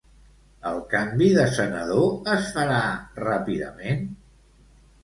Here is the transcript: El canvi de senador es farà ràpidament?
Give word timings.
El 0.69 0.79
canvi 0.93 1.27
de 1.35 1.45
senador 1.57 2.09
es 2.37 2.51
farà 2.57 2.81
ràpidament? 3.27 4.07